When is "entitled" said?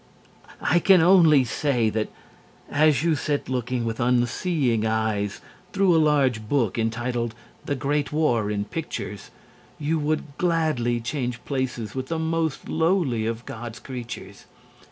6.79-7.35